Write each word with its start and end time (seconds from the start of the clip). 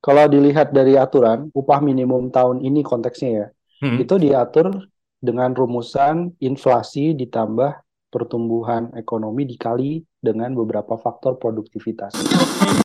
Kalau 0.00 0.24
dilihat 0.26 0.72
dari 0.72 0.96
aturan, 0.96 1.52
upah 1.52 1.80
minimum 1.84 2.32
tahun 2.32 2.64
ini 2.64 2.80
konteksnya 2.80 3.30
ya, 3.30 3.46
Hmm. 3.80 3.96
itu 3.96 4.14
diatur 4.20 4.88
dengan 5.20 5.52
rumusan 5.52 6.36
inflasi 6.40 7.16
ditambah 7.16 7.80
pertumbuhan 8.10 8.90
ekonomi 8.96 9.46
dikali 9.46 10.02
dengan 10.20 10.52
beberapa 10.52 10.98
faktor 10.98 11.38
produktivitas. 11.40 12.12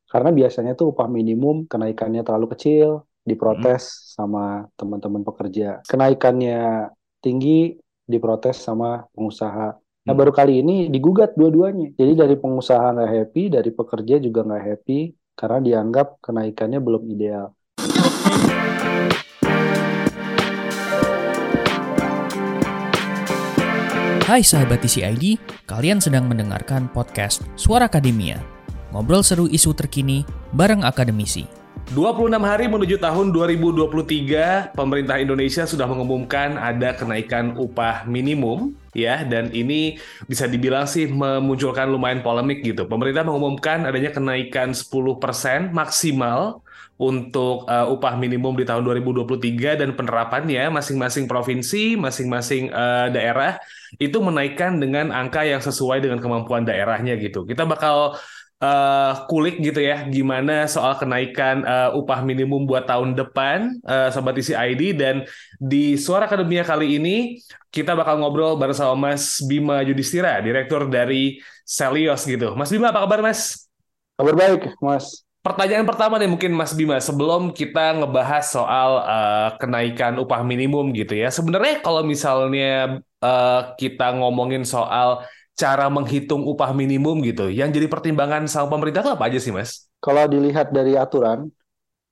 Karena 0.06 0.30
biasanya 0.32 0.72
tuh 0.78 0.94
upah 0.94 1.10
minimum 1.10 1.66
kenaikannya 1.66 2.22
terlalu 2.22 2.54
kecil, 2.56 3.04
diprotes 3.26 4.14
sama 4.14 4.70
teman-teman 4.78 5.26
pekerja. 5.26 5.82
Kenaikannya 5.84 6.88
tinggi, 7.20 7.74
diprotes 8.06 8.62
sama 8.62 9.04
pengusaha. 9.12 9.74
Nah, 10.06 10.14
Hmm. 10.14 10.20
baru 10.22 10.30
kali 10.30 10.62
ini 10.62 10.86
digugat 10.86 11.34
dua-duanya. 11.34 11.90
Jadi 11.98 12.12
dari 12.14 12.38
pengusaha 12.38 12.94
nggak 12.94 13.10
happy, 13.10 13.42
dari 13.50 13.70
pekerja 13.74 14.22
juga 14.22 14.46
nggak 14.46 14.64
happy, 14.64 15.10
karena 15.36 15.60
dianggap 15.60 16.24
kenaikannya 16.24 16.80
belum 16.80 17.02
ideal. 17.12 17.52
Hai 24.26 24.42
sahabat 24.42 24.82
TCID, 24.82 25.38
kalian 25.70 26.02
sedang 26.02 26.26
mendengarkan 26.26 26.90
podcast 26.90 27.46
Suara 27.54 27.86
Akademia. 27.86 28.42
Ngobrol 28.90 29.22
seru 29.22 29.46
isu 29.46 29.70
terkini 29.70 30.26
bareng 30.50 30.82
akademisi. 30.82 31.46
26 31.94 32.34
hari 32.42 32.66
menuju 32.66 32.98
tahun 32.98 33.30
2023, 33.30 34.74
pemerintah 34.74 35.22
Indonesia 35.22 35.62
sudah 35.62 35.86
mengumumkan 35.86 36.58
ada 36.58 36.98
kenaikan 36.98 37.54
upah 37.54 38.02
minimum 38.10 38.74
ya 38.96 39.20
dan 39.28 39.52
ini 39.52 40.00
bisa 40.24 40.48
dibilang 40.48 40.88
sih 40.88 41.04
memunculkan 41.04 41.92
lumayan 41.92 42.24
polemik 42.24 42.64
gitu. 42.64 42.88
Pemerintah 42.88 43.28
mengumumkan 43.28 43.84
adanya 43.84 44.08
kenaikan 44.08 44.72
10% 44.72 45.76
maksimal 45.76 46.64
untuk 46.96 47.68
uh, 47.68 47.92
upah 47.92 48.16
minimum 48.16 48.56
di 48.56 48.64
tahun 48.64 48.80
2023 48.80 49.84
dan 49.84 49.92
penerapannya 49.92 50.72
masing-masing 50.72 51.28
provinsi, 51.28 51.92
masing-masing 52.00 52.72
uh, 52.72 53.12
daerah 53.12 53.60
itu 54.00 54.16
menaikkan 54.16 54.80
dengan 54.80 55.12
angka 55.12 55.44
yang 55.44 55.60
sesuai 55.60 56.00
dengan 56.00 56.24
kemampuan 56.24 56.64
daerahnya 56.64 57.20
gitu. 57.20 57.44
Kita 57.44 57.68
bakal 57.68 58.16
uh, 58.60 59.26
kulik 59.28 59.60
gitu 59.60 59.80
ya 59.82 60.06
gimana 60.08 60.64
soal 60.70 60.96
kenaikan 60.96 61.64
uh, 61.64 61.92
upah 61.96 62.24
minimum 62.24 62.64
buat 62.64 62.88
tahun 62.88 63.12
depan 63.16 63.80
uh, 63.84 64.08
sobat 64.12 64.36
isi 64.40 64.56
ID 64.56 64.96
dan 64.96 65.24
di 65.60 65.96
Suara 66.00 66.28
Akademia 66.28 66.64
kali 66.64 66.96
ini 66.96 67.40
kita 67.76 67.92
bakal 67.92 68.16
ngobrol 68.16 68.56
bareng 68.56 68.72
sama 68.72 69.12
Mas 69.12 69.44
Bima 69.44 69.84
Yudhistira, 69.84 70.40
direktur 70.40 70.88
dari 70.88 71.44
Selios 71.60 72.24
gitu. 72.24 72.56
Mas 72.56 72.72
Bima 72.72 72.88
apa 72.88 73.04
kabar 73.04 73.20
Mas? 73.20 73.68
Kabar 74.16 74.32
baik, 74.32 74.72
Mas. 74.80 75.26
Pertanyaan 75.44 75.84
pertama 75.86 76.16
nih 76.16 76.26
mungkin 76.26 76.56
Mas 76.56 76.72
Bima 76.72 76.96
sebelum 76.98 77.52
kita 77.52 78.00
ngebahas 78.00 78.48
soal 78.48 78.90
uh, 79.04 79.48
kenaikan 79.60 80.16
upah 80.16 80.40
minimum 80.40 80.90
gitu 80.96 81.14
ya. 81.20 81.28
Sebenarnya 81.28 81.84
kalau 81.84 82.00
misalnya 82.00 83.04
uh, 83.20 83.76
kita 83.76 84.16
ngomongin 84.16 84.64
soal 84.64 85.22
cara 85.56 85.88
menghitung 85.88 86.44
upah 86.44 86.76
minimum 86.76 87.24
gitu, 87.24 87.48
yang 87.48 87.72
jadi 87.72 87.88
pertimbangan 87.88 88.44
sama 88.44 88.76
pemerintah 88.76 89.00
itu 89.00 89.12
apa 89.16 89.24
aja 89.26 89.38
sih 89.40 89.50
Mas? 89.50 89.88
Kalau 90.04 90.28
dilihat 90.28 90.70
dari 90.70 90.94
aturan, 90.94 91.48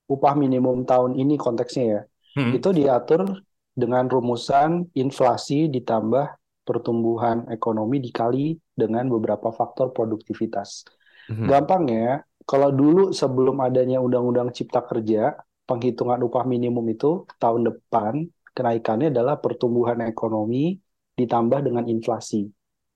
upah 0.08 0.32
minimum 0.32 0.88
tahun 0.88 1.14
ini 1.20 1.36
konteksnya 1.36 1.84
ya, 1.84 2.00
Hmm. 2.34 2.50
itu 2.56 2.74
diatur 2.74 3.44
dengan 3.76 4.10
rumusan 4.10 4.90
inflasi 4.96 5.70
ditambah 5.70 6.34
pertumbuhan 6.64 7.46
ekonomi 7.52 8.00
dikali 8.00 8.56
dengan 8.74 9.06
beberapa 9.12 9.52
faktor 9.52 9.92
produktivitas. 9.92 10.88
Mhm. 11.30 11.46
Gampangnya, 11.46 12.24
kalau 12.48 12.72
dulu 12.72 13.12
sebelum 13.12 13.60
adanya 13.60 14.00
Undang-Undang 14.00 14.50
Cipta 14.56 14.82
Kerja, 14.82 15.36
penghitungan 15.68 16.20
upah 16.24 16.44
minimum 16.48 16.84
itu 16.90 17.28
tahun 17.38 17.68
depan 17.68 18.26
kenaikannya 18.56 19.12
adalah 19.12 19.38
pertumbuhan 19.38 20.00
ekonomi 20.04 20.80
ditambah 21.14 21.60
dengan 21.62 21.84
inflasi. 21.86 22.48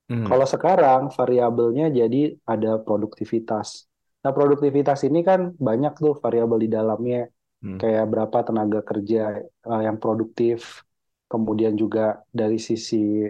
Hmm. 0.09 0.25
Kalau 0.29 0.47
sekarang 0.49 1.03
variabelnya 1.13 1.87
jadi 1.93 2.37
ada 2.49 2.81
produktivitas. 2.81 3.89
Nah, 4.25 4.33
produktivitas 4.35 5.05
ini 5.09 5.21
kan 5.23 5.53
banyak 5.57 5.93
tuh 6.01 6.17
variabel 6.19 6.59
di 6.65 6.71
dalamnya, 6.73 7.29
Hmm. 7.59 7.79
kayak 7.81 8.05
berapa 8.13 8.39
tenaga 8.47 8.81
kerja 8.87 9.43
eh, 9.45 9.83
yang 9.87 9.99
produktif, 9.99 10.87
kemudian 11.27 11.75
juga 11.75 12.23
dari 12.31 12.57
sisi 12.63 13.27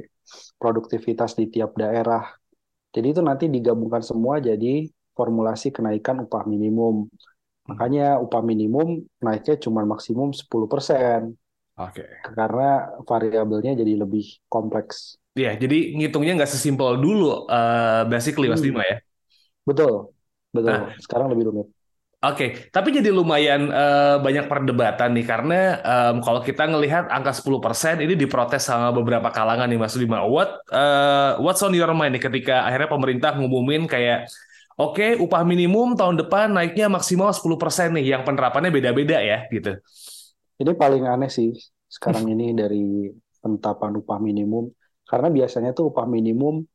produktivitas 0.60 1.32
di 1.38 1.48
tiap 1.48 1.74
daerah. 1.78 2.24
Jadi 2.94 3.06
itu 3.14 3.22
nanti 3.24 3.44
digabungkan 3.48 4.02
semua 4.04 4.40
jadi 4.40 4.88
formulasi 5.16 5.72
kenaikan 5.76 6.24
upah 6.24 6.44
minimum. 6.48 7.08
Makanya 7.68 8.20
upah 8.24 8.42
minimum 8.44 9.04
naiknya 9.20 9.56
cuma 9.60 9.84
maksimum 9.84 10.32
10%, 10.32 11.32
Oke. 11.78 12.02
karena 12.34 12.90
variabelnya 13.06 13.78
jadi 13.78 14.02
lebih 14.02 14.42
kompleks. 14.50 15.14
Iya, 15.38 15.54
jadi 15.54 15.94
ngitungnya 15.94 16.34
nggak 16.42 16.50
sesimpel 16.50 16.98
dulu, 16.98 17.46
uh, 17.46 18.02
basically 18.10 18.50
Mas 18.50 18.58
Hmm. 18.58 18.74
Bima 18.74 18.82
ya. 18.82 18.98
Betul, 19.62 20.10
betul. 20.50 20.74
Nah. 20.74 20.90
Sekarang 20.98 21.30
lebih 21.30 21.54
rumit. 21.54 21.68
Oke, 22.18 22.66
tapi 22.74 22.90
jadi 22.90 23.14
lumayan 23.14 23.70
eh, 23.70 24.18
banyak 24.18 24.50
perdebatan 24.50 25.14
nih 25.14 25.22
karena 25.22 25.78
em, 25.78 26.16
kalau 26.18 26.42
kita 26.42 26.66
ngelihat 26.66 27.06
angka 27.14 27.30
10% 27.30 28.02
ini 28.02 28.18
diprotes 28.18 28.66
sama 28.66 28.90
beberapa 28.90 29.30
kalangan 29.30 29.70
nih 29.70 29.78
Mas 29.78 29.94
Bima. 29.94 30.26
What 30.26 30.66
eh, 30.66 31.38
what's 31.38 31.62
on 31.62 31.70
your 31.78 31.94
mind 31.94 32.18
nih 32.18 32.26
ketika 32.26 32.66
akhirnya 32.66 32.90
pemerintah 32.90 33.38
ngumumin 33.38 33.86
kayak 33.86 34.26
oke 34.74 35.22
upah 35.22 35.46
minimum 35.46 35.94
tahun 35.94 36.18
depan 36.18 36.50
naiknya 36.58 36.90
maksimal 36.90 37.30
10% 37.30 37.94
nih 37.94 38.18
yang 38.18 38.26
penerapannya 38.26 38.74
beda-beda 38.74 39.22
ya 39.22 39.46
gitu. 39.54 39.78
Ini 40.58 40.72
paling 40.74 41.06
aneh 41.06 41.30
sih 41.30 41.54
sekarang 41.86 42.26
ini 42.28 42.52
dari 42.52 43.08
penetapan 43.38 43.94
upah 44.02 44.18
minimum. 44.18 44.68
Karena 45.08 45.32
biasanya 45.32 45.72
tuh 45.72 45.88
upah 45.94 46.04
minimum 46.04 46.66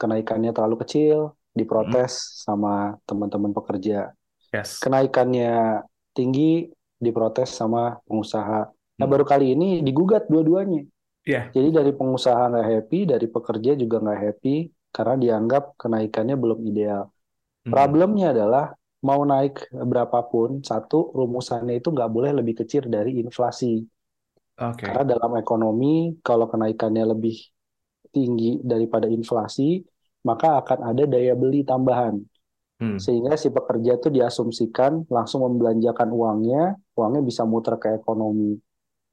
kenaikannya 0.00 0.50
terlalu 0.50 0.82
kecil, 0.82 1.38
diprotes 1.54 2.42
sama 2.42 2.98
teman-teman 3.06 3.54
pekerja. 3.54 4.10
Yes. 4.50 4.82
Kenaikannya 4.82 5.84
tinggi, 6.16 6.66
diprotes 6.98 7.54
sama 7.54 8.02
pengusaha. 8.08 8.66
Nah, 8.70 9.06
Hmm. 9.06 9.12
baru 9.12 9.22
kali 9.26 9.54
ini 9.54 9.82
digugat 9.86 10.26
dua-duanya. 10.26 10.82
Iya. 11.24 11.48
Jadi 11.54 11.68
dari 11.70 11.92
pengusaha 11.94 12.50
nggak 12.50 12.68
happy, 12.68 12.98
dari 13.06 13.26
pekerja 13.30 13.72
juga 13.78 13.96
nggak 14.02 14.20
happy, 14.20 14.56
karena 14.90 15.14
dianggap 15.18 15.78
kenaikannya 15.78 16.36
belum 16.38 16.58
ideal. 16.66 17.10
Hmm. 17.64 17.70
Problemnya 17.70 18.34
adalah 18.34 18.74
mau 19.04 19.20
naik 19.22 19.68
berapapun, 19.70 20.64
satu 20.64 21.12
rumusannya 21.12 21.78
itu 21.78 21.92
nggak 21.92 22.10
boleh 22.10 22.32
lebih 22.40 22.64
kecil 22.64 22.88
dari 22.88 23.20
inflasi. 23.20 23.84
Oke. 24.56 24.88
Karena 24.88 25.04
dalam 25.04 25.36
ekonomi, 25.36 26.16
kalau 26.24 26.48
kenaikannya 26.48 27.12
lebih 27.12 27.36
tinggi 28.08 28.64
daripada 28.64 29.04
inflasi, 29.10 29.84
maka 30.24 30.64
akan 30.64 30.94
ada 30.94 31.04
daya 31.04 31.36
beli 31.36 31.62
tambahan. 31.68 32.16
Hmm. 32.80 32.96
Sehingga 32.96 33.36
si 33.36 33.52
pekerja 33.52 34.00
itu 34.00 34.08
diasumsikan 34.08 35.04
langsung 35.12 35.44
membelanjakan 35.44 36.08
uangnya, 36.08 36.62
uangnya 36.96 37.22
bisa 37.22 37.44
muter 37.44 37.76
ke 37.76 38.00
ekonomi. 38.00 38.56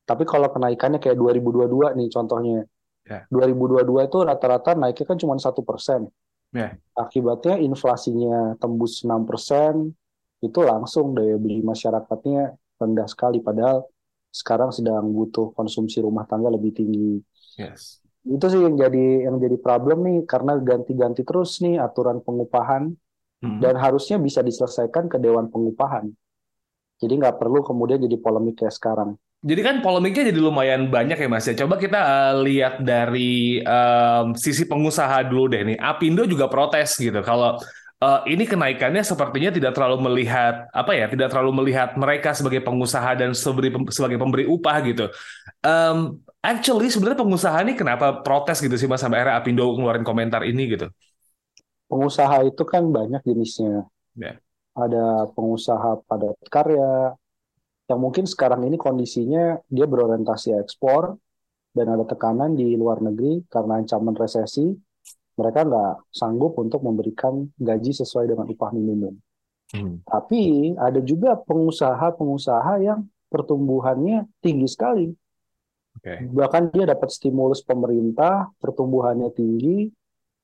Tapi 0.07 0.23
kalau 0.23 0.49
kenaikannya 0.49 0.97
kayak 0.97 1.19
2022 1.19 1.93
nih 1.99 2.09
contohnya, 2.09 2.63
Ya. 3.01 3.25
2022 3.33 4.05
itu 4.05 4.17
rata-rata 4.21 4.77
naiknya 4.77 5.05
kan 5.09 5.17
cuma 5.17 5.33
satu 5.41 5.65
persen. 5.65 6.05
Ya. 6.51 6.75
Akibatnya 6.95 7.55
inflasinya 7.63 8.59
tembus 8.59 9.01
6%, 9.07 9.95
itu 10.43 10.59
langsung 10.61 11.15
daya 11.15 11.39
beli 11.39 11.63
masyarakatnya 11.63 12.55
rendah 12.77 13.07
sekali. 13.07 13.39
Padahal 13.39 13.87
sekarang 14.31 14.71
sedang 14.71 15.07
butuh 15.11 15.51
konsumsi 15.55 15.99
rumah 16.03 16.27
tangga 16.27 16.51
lebih 16.51 16.71
tinggi. 16.75 17.19
Yes. 17.55 17.99
Itu 18.21 18.45
sih 18.51 18.61
yang 18.61 18.77
jadi 18.77 19.27
yang 19.31 19.41
jadi 19.41 19.57
problem 19.57 20.05
nih 20.05 20.17
karena 20.29 20.59
ganti-ganti 20.61 21.25
terus 21.25 21.57
nih 21.63 21.79
aturan 21.81 22.21
pengupahan 22.21 22.93
Hmm. 23.41 23.57
dan 23.57 23.73
harusnya 23.73 24.21
bisa 24.21 24.45
diselesaikan 24.45 25.09
ke 25.09 25.17
Dewan 25.17 25.49
Pengupahan. 25.49 26.13
Jadi 27.01 27.13
nggak 27.17 27.41
perlu 27.41 27.65
kemudian 27.65 27.97
jadi 27.97 28.13
polemik 28.21 28.61
kayak 28.61 28.77
sekarang. 28.77 29.17
Jadi 29.41 29.61
kan 29.65 29.75
polemiknya 29.81 30.29
jadi 30.29 30.37
lumayan 30.37 30.93
banyak 30.93 31.17
ya 31.17 31.25
Mas 31.25 31.49
ya. 31.49 31.57
Coba 31.65 31.81
kita 31.81 31.97
eh, 31.97 32.33
lihat 32.45 32.85
dari 32.85 33.57
em, 33.57 34.37
sisi 34.37 34.69
pengusaha 34.69 35.25
dulu 35.25 35.49
deh 35.49 35.61
nih. 35.65 35.77
Apindo 35.81 36.29
juga 36.29 36.45
protes 36.45 36.93
gitu. 37.01 37.25
Kalau 37.25 37.57
eh, 38.05 38.19
ini 38.29 38.45
kenaikannya 38.45 39.01
sepertinya 39.01 39.49
tidak 39.49 39.73
terlalu 39.73 39.97
melihat 40.13 40.69
apa 40.69 40.93
ya, 40.93 41.09
tidak 41.09 41.33
terlalu 41.33 41.57
melihat 41.57 41.97
mereka 41.97 42.37
sebagai 42.37 42.61
pengusaha 42.61 43.17
dan 43.17 43.33
sebagai 43.33 43.81
sebagai 43.89 44.21
pemberi 44.21 44.45
upah 44.45 44.77
gitu. 44.85 45.09
Em, 45.65 46.21
actually 46.45 46.93
sebenarnya 46.93 47.25
pengusaha 47.25 47.57
ini 47.65 47.73
kenapa 47.73 48.21
protes 48.21 48.61
gitu 48.61 48.77
sih 48.77 48.85
Mas 48.85 49.01
sampai 49.01 49.25
akhirnya 49.25 49.41
Apindo 49.41 49.65
ngeluarin 49.73 50.05
komentar 50.05 50.45
ini 50.45 50.69
gitu. 50.69 50.85
Pengusaha 51.89 52.45
itu 52.45 52.61
kan 52.61 52.93
banyak 52.93 53.25
jenisnya. 53.25 53.89
Ya. 54.13 54.37
Ada 54.77 55.33
pengusaha 55.35 55.99
padat 56.07 56.37
karya, 56.47 57.17
yang 57.91 57.99
mungkin 57.99 58.23
sekarang 58.23 58.63
ini 58.63 58.79
kondisinya 58.79 59.59
dia 59.67 59.83
berorientasi 59.83 60.55
ekspor, 60.55 61.19
dan 61.71 61.87
ada 61.87 62.03
tekanan 62.03 62.55
di 62.55 62.75
luar 62.75 62.99
negeri 62.99 63.47
karena 63.47 63.79
ancaman 63.79 64.15
resesi, 64.15 64.71
mereka 65.39 65.63
nggak 65.63 66.11
sanggup 66.11 66.59
untuk 66.59 66.83
memberikan 66.83 67.47
gaji 67.55 67.95
sesuai 67.95 68.27
dengan 68.31 68.45
upah 68.51 68.71
minimum. 68.75 69.15
Hmm. 69.71 70.03
Tapi 70.03 70.75
ada 70.75 70.99
juga 70.99 71.39
pengusaha-pengusaha 71.39 72.83
yang 72.83 73.07
pertumbuhannya 73.31 74.27
tinggi 74.43 74.67
sekali. 74.67 75.07
Okay. 75.99 76.27
Bahkan 76.27 76.75
dia 76.75 76.87
dapat 76.91 77.11
stimulus 77.11 77.63
pemerintah, 77.63 78.51
pertumbuhannya 78.59 79.31
tinggi, 79.31 79.87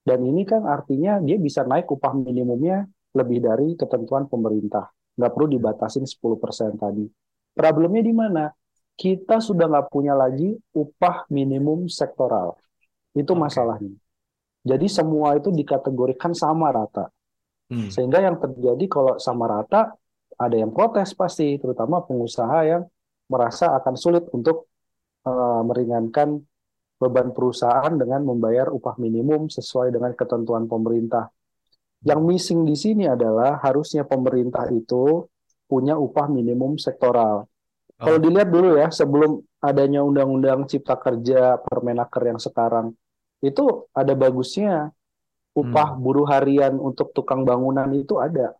dan 0.07 0.23
ini 0.23 0.47
kan 0.47 0.63
artinya 0.63 1.19
dia 1.19 1.35
bisa 1.35 1.67
naik 1.67 1.91
upah 1.91 2.15
minimumnya 2.15 2.87
lebih 3.11 3.43
dari 3.43 3.75
ketentuan 3.75 4.31
pemerintah. 4.31 4.87
Nggak 5.19 5.31
perlu 5.35 5.47
dibatasin 5.51 6.07
10% 6.07 6.79
tadi. 6.79 7.26
Problemnya 7.57 8.05
di 8.05 8.13
mana? 8.13 8.45
Kita 8.93 9.41
sudah 9.41 9.65
nggak 9.65 9.89
punya 9.89 10.13
lagi 10.13 10.53
upah 10.77 11.25
minimum 11.33 11.89
sektoral. 11.89 12.53
Itu 13.17 13.33
okay. 13.33 13.41
masalahnya. 13.41 13.97
Jadi 14.67 14.85
semua 14.85 15.33
itu 15.37 15.49
dikategorikan 15.49 16.37
sama 16.37 16.69
rata. 16.69 17.09
Hmm. 17.73 17.89
Sehingga 17.89 18.21
yang 18.21 18.37
terjadi 18.37 18.85
kalau 18.85 19.17
sama 19.17 19.49
rata, 19.49 19.97
ada 20.37 20.55
yang 20.55 20.69
protes 20.69 21.17
pasti, 21.17 21.57
terutama 21.57 22.05
pengusaha 22.05 22.59
yang 22.67 22.83
merasa 23.27 23.73
akan 23.75 23.95
sulit 23.97 24.29
untuk 24.31 24.69
uh, 25.25 25.61
meringankan 25.65 26.39
beban 26.97 27.29
perusahaan 27.33 27.93
dengan 27.93 28.25
membayar 28.25 28.73
upah 28.73 28.97
minimum 28.97 29.49
sesuai 29.49 29.93
dengan 29.93 30.13
ketentuan 30.17 30.65
pemerintah. 30.65 31.29
Yang 32.01 32.21
missing 32.25 32.61
di 32.65 32.75
sini 32.77 33.05
adalah 33.09 33.61
harusnya 33.61 34.05
pemerintah 34.05 34.69
itu 34.69 35.25
punya 35.67 35.99
upah 35.99 36.31
minimum 36.31 36.79
sektoral. 36.79 37.45
Oh. 37.45 38.03
Kalau 38.03 38.19
dilihat 38.23 38.49
dulu 38.49 38.79
ya, 38.79 38.87
sebelum 38.89 39.43
adanya 39.61 40.01
Undang-Undang 40.01 40.71
Cipta 40.71 40.95
Kerja 40.95 41.59
Permenaker 41.61 42.23
yang 42.23 42.39
sekarang, 42.39 42.95
itu 43.43 43.85
ada 43.93 44.17
bagusnya 44.17 44.89
upah 45.57 45.93
hmm. 45.93 46.01
buruh 46.01 46.27
harian 46.29 46.77
untuk 46.77 47.13
tukang 47.13 47.45
bangunan 47.45 47.89
itu 47.93 48.17
ada. 48.21 48.53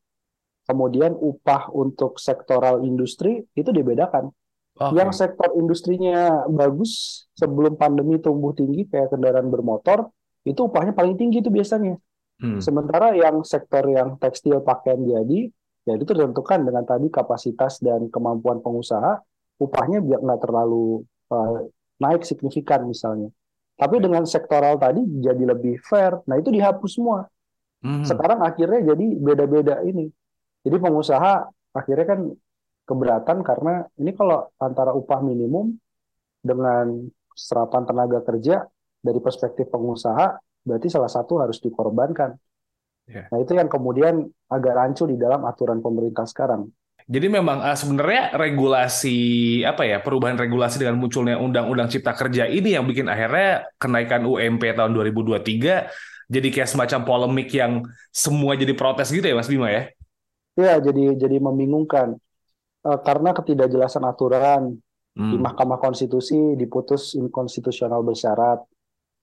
Kemudian 0.68 1.16
upah 1.16 1.72
untuk 1.72 2.20
sektoral 2.20 2.84
industri 2.84 3.46
itu 3.56 3.70
dibedakan. 3.72 4.34
Okay. 4.78 4.94
Yang 5.00 5.26
sektor 5.26 5.50
industrinya 5.58 6.46
bagus 6.52 7.26
sebelum 7.34 7.80
pandemi 7.80 8.22
tumbuh 8.22 8.54
tinggi 8.54 8.86
kayak 8.86 9.10
kendaraan 9.10 9.50
bermotor 9.50 10.12
itu 10.46 10.60
upahnya 10.68 10.94
paling 10.94 11.18
tinggi 11.18 11.42
itu 11.42 11.50
biasanya. 11.50 11.98
Hmm. 12.38 12.62
Sementara 12.62 13.18
yang 13.18 13.42
sektor 13.42 13.82
yang 13.90 14.22
tekstil 14.22 14.62
pakaian 14.62 15.02
jadi 15.02 15.50
ya 15.88 15.96
itu 15.96 16.12
ditentukan 16.12 16.68
dengan 16.68 16.84
tadi 16.84 17.08
kapasitas 17.08 17.80
dan 17.80 18.12
kemampuan 18.12 18.60
pengusaha 18.60 19.24
upahnya 19.58 20.04
biar 20.04 20.20
nggak 20.20 20.42
terlalu 20.44 21.08
uh, 21.32 21.64
naik 22.04 22.28
signifikan 22.28 22.84
misalnya. 22.86 23.32
Tapi 23.78 24.02
dengan 24.02 24.26
sektoral 24.26 24.76
tadi 24.82 25.06
jadi 25.22 25.54
lebih 25.54 25.80
fair. 25.86 26.18
Nah 26.28 26.36
itu 26.36 26.50
dihapus 26.50 26.92
semua. 26.92 27.30
Hmm. 27.82 28.04
Sekarang 28.04 28.42
akhirnya 28.42 28.94
jadi 28.94 29.06
beda-beda 29.16 29.86
ini. 29.86 30.10
Jadi 30.66 30.78
pengusaha 30.82 31.46
akhirnya 31.72 32.06
kan 32.10 32.20
keberatan 32.88 33.38
karena 33.46 33.86
ini 34.02 34.12
kalau 34.18 34.50
antara 34.58 34.92
upah 34.98 35.22
minimum 35.22 35.78
dengan 36.42 37.06
serapan 37.38 37.86
tenaga 37.86 38.20
kerja 38.26 38.66
dari 38.98 39.20
perspektif 39.22 39.70
pengusaha 39.70 40.42
berarti 40.66 40.88
salah 40.90 41.12
satu 41.12 41.38
harus 41.40 41.62
dikorbankan. 41.62 42.34
Yeah. 43.08 43.32
Nah 43.32 43.40
itu 43.40 43.56
yang 43.56 43.72
kemudian 43.72 44.28
agak 44.52 44.74
rancu 44.76 45.08
di 45.08 45.16
dalam 45.16 45.48
aturan 45.48 45.80
pemerintah 45.80 46.28
sekarang. 46.28 46.68
Jadi 47.08 47.28
memang 47.32 47.64
uh, 47.64 47.72
sebenarnya 47.72 48.36
regulasi 48.36 49.20
apa 49.64 49.88
ya 49.88 50.04
perubahan 50.04 50.36
regulasi 50.36 50.84
dengan 50.84 51.00
munculnya 51.00 51.40
Undang-Undang 51.40 51.88
Cipta 51.88 52.12
Kerja 52.12 52.52
ini 52.52 52.76
yang 52.76 52.84
bikin 52.84 53.08
akhirnya 53.08 53.64
kenaikan 53.80 54.28
UMP 54.28 54.76
tahun 54.76 54.92
2023 54.92 55.88
jadi 56.28 56.48
kayak 56.52 56.68
semacam 56.68 57.00
polemik 57.08 57.48
yang 57.56 57.88
semua 58.12 58.60
jadi 58.60 58.76
protes 58.76 59.08
gitu 59.16 59.24
ya 59.24 59.40
Mas 59.40 59.48
Bima 59.48 59.72
ya? 59.72 59.88
Iya 60.60 60.84
jadi 60.84 61.16
jadi 61.16 61.40
membingungkan 61.40 62.20
uh, 62.84 63.00
karena 63.00 63.32
ketidakjelasan 63.32 64.04
aturan 64.04 64.76
hmm. 65.16 65.32
di 65.32 65.38
Mahkamah 65.40 65.80
Konstitusi 65.80 66.60
diputus 66.60 67.16
inkonstitusional 67.16 68.04
bersyarat. 68.04 68.68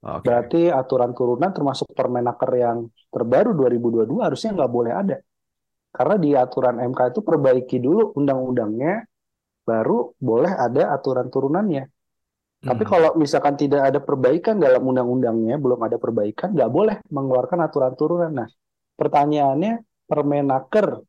Okay. 0.05 0.21
Berarti 0.29 0.63
aturan 0.69 1.17
turunan 1.17 1.49
termasuk 1.49 1.89
Permenaker 1.97 2.53
yang 2.53 2.93
terbaru 3.09 3.57
2022 3.57 4.21
harusnya 4.21 4.53
nggak 4.53 4.73
boleh 4.73 4.93
ada. 4.93 5.17
Karena 5.95 6.17
di 6.21 6.31
aturan 6.37 6.77
MK 6.77 7.01
itu 7.17 7.21
perbaiki 7.25 7.81
dulu 7.81 8.13
undang-undangnya, 8.13 9.09
baru 9.65 10.13
boleh 10.21 10.53
ada 10.53 10.93
aturan 10.93 11.33
turunannya. 11.33 11.89
Hmm. 11.89 12.69
Tapi 12.69 12.83
kalau 12.85 13.17
misalkan 13.17 13.57
tidak 13.57 13.89
ada 13.89 14.03
perbaikan 14.05 14.61
dalam 14.61 14.85
undang-undangnya, 14.85 15.57
belum 15.57 15.81
ada 15.81 15.97
perbaikan, 15.97 16.53
nggak 16.53 16.69
boleh 16.69 16.97
mengeluarkan 17.09 17.59
aturan 17.65 17.95
turunan. 17.97 18.33
Nah, 18.45 18.49
pertanyaannya, 19.01 19.81
Permenaker 20.05 21.01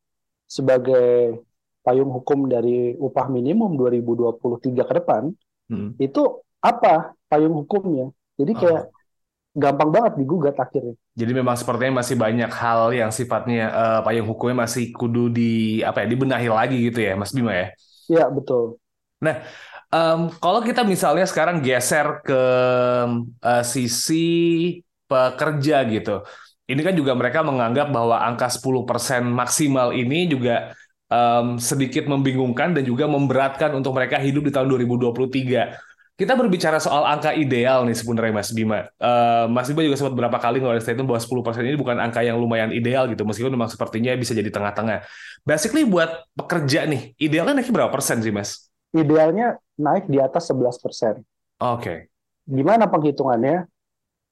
sebagai 0.47 1.43
payung 1.83 2.15
hukum 2.15 2.47
dari 2.47 2.95
upah 2.95 3.27
minimum 3.27 3.75
2023 3.75 4.87
ke 4.87 4.93
depan, 5.03 5.35
hmm. 5.67 5.99
itu 5.99 6.23
apa 6.63 7.11
payung 7.27 7.59
hukumnya? 7.59 8.07
Jadi 8.35 8.51
kayak 8.53 8.83
oh 8.91 8.93
gampang 9.55 9.89
banget 9.89 10.13
digugat 10.19 10.55
akhirnya. 10.59 10.99
Jadi 11.15 11.31
memang 11.31 11.55
sepertinya 11.55 12.03
masih 12.03 12.19
banyak 12.19 12.51
hal 12.51 12.91
yang 12.91 13.09
sifatnya 13.09 13.71
uh, 13.71 13.99
payung 14.03 14.27
hukumnya 14.27 14.67
masih 14.67 14.91
kudu 14.91 15.31
di 15.31 15.79
apa 15.79 16.03
ya 16.03 16.07
dibenahi 16.11 16.47
lagi 16.51 16.77
gitu 16.91 16.99
ya, 16.99 17.15
Mas 17.15 17.31
Bima 17.31 17.55
ya? 17.55 17.67
Iya 18.11 18.27
betul. 18.27 18.75
Nah, 19.23 19.39
um, 19.95 20.27
kalau 20.43 20.59
kita 20.59 20.83
misalnya 20.83 21.23
sekarang 21.23 21.63
geser 21.63 22.19
ke 22.19 22.43
uh, 23.39 23.63
sisi 23.63 24.27
pekerja 25.07 25.87
gitu, 25.87 26.27
ini 26.67 26.81
kan 26.83 26.91
juga 26.91 27.15
mereka 27.15 27.39
menganggap 27.39 27.87
bahwa 27.95 28.19
angka 28.19 28.51
10% 28.51 29.23
maksimal 29.23 29.95
ini 29.95 30.27
juga 30.27 30.75
um, 31.07 31.55
sedikit 31.63 32.11
membingungkan 32.11 32.75
dan 32.75 32.83
juga 32.83 33.07
memberatkan 33.07 33.71
untuk 33.71 33.95
mereka 33.95 34.19
hidup 34.19 34.43
di 34.43 34.51
tahun 34.51 34.67
2023 34.67 35.94
kita 36.15 36.31
berbicara 36.31 36.79
soal 36.79 37.03
angka 37.03 37.35
ideal 37.35 37.83
nih 37.83 37.91
sebenarnya 37.91 38.31
Mas 38.31 38.49
Bima. 38.55 38.87
Uh, 38.95 39.51
Mas 39.51 39.67
Bima 39.67 39.83
juga 39.83 39.99
sempat 39.99 40.15
berapa 40.15 40.37
kali 40.39 40.63
ngeluarin 40.63 40.79
statement 40.79 41.11
bahwa 41.11 41.19
10% 41.19 41.67
ini 41.67 41.75
bukan 41.75 41.99
angka 41.99 42.23
yang 42.23 42.39
lumayan 42.39 42.71
ideal 42.71 43.11
gitu, 43.11 43.27
meskipun 43.27 43.51
memang 43.51 43.67
sepertinya 43.67 44.15
bisa 44.15 44.31
jadi 44.31 44.47
tengah-tengah. 44.47 45.03
Basically 45.43 45.83
buat 45.83 46.23
pekerja 46.31 46.87
nih, 46.87 47.19
idealnya 47.19 47.59
naik 47.59 47.67
berapa 47.67 47.91
persen 47.91 48.23
sih 48.23 48.31
Mas? 48.31 48.71
Idealnya 48.95 49.59
naik 49.75 50.07
di 50.07 50.23
atas 50.23 50.47
11 50.55 50.79
persen. 50.79 51.13
Oke. 51.59 51.83
Okay. 51.83 51.99
Gimana 52.47 52.87
penghitungannya? 52.87 53.67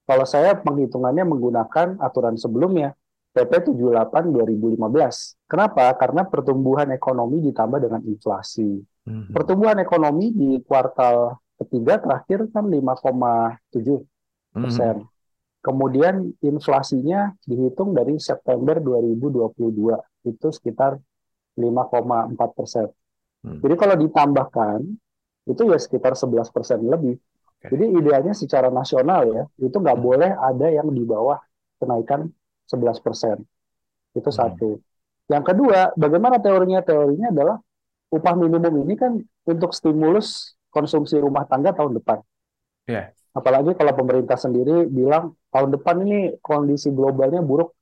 Kalau 0.07 0.23
saya 0.23 0.55
penghitungannya 0.55 1.27
menggunakan 1.27 1.99
aturan 1.99 2.39
sebelumnya, 2.39 2.95
PP 3.35 3.75
78 3.75 4.31
2015. 4.31 5.51
Kenapa? 5.51 5.91
Karena 5.99 6.23
pertumbuhan 6.23 6.87
ekonomi 6.95 7.43
ditambah 7.43 7.79
dengan 7.81 8.01
inflasi. 8.07 8.79
Mm 9.03 9.11
-hmm. 9.11 9.33
Pertumbuhan 9.35 9.79
ekonomi 9.83 10.31
di 10.31 10.49
kuartal 10.63 11.42
ketiga 11.65 11.99
terakhir 11.99 12.47
kan 12.51 12.67
5,7 12.67 14.03
persen. 14.53 14.95
Hmm. 15.03 15.09
Kemudian 15.63 16.35
inflasinya 16.43 17.31
dihitung 17.47 17.95
dari 17.95 18.19
September 18.19 18.77
2022 18.83 20.27
itu 20.27 20.47
sekitar 20.51 20.99
5,4 21.55 22.57
persen. 22.57 22.87
Hmm. 23.43 23.59
Jadi 23.63 23.75
kalau 23.79 23.95
ditambahkan 23.95 24.79
itu 25.47 25.61
ya 25.67 25.79
sekitar 25.79 26.15
11 26.15 26.51
persen 26.51 26.79
lebih. 26.83 27.15
Okay. 27.59 27.75
Jadi 27.75 27.85
idealnya 27.95 28.33
secara 28.35 28.67
nasional 28.67 29.27
ya 29.27 29.43
itu 29.59 29.75
nggak 29.75 29.97
hmm. 29.99 30.05
boleh 30.05 30.31
ada 30.35 30.67
yang 30.67 30.91
di 30.91 31.03
bawah 31.03 31.39
kenaikan 31.79 32.27
11 32.67 33.03
persen. 33.03 33.37
Itu 34.15 34.29
hmm. 34.31 34.37
satu. 34.37 34.69
Yang 35.31 35.43
kedua, 35.55 35.95
bagaimana 35.95 36.39
teorinya? 36.43 36.83
Teorinya 36.83 37.31
adalah 37.31 37.57
upah 38.11 38.35
minimum 38.35 38.83
ini 38.83 38.93
kan 38.99 39.15
untuk 39.47 39.71
stimulus 39.71 40.59
konsumsi 40.73 41.21
rumah 41.21 41.45
tangga 41.45 41.71
tahun 41.77 42.01
depan. 42.01 42.19
Yeah. 42.89 43.13
Apalagi 43.33 43.77
kalau 43.77 43.93
pemerintah 43.93 44.37
sendiri 44.37 44.89
bilang 44.89 45.37
tahun 45.53 45.77
depan 45.77 45.95
ini 46.05 46.19
kondisi 46.41 46.89
globalnya 46.89 47.45
buruk, 47.45 47.73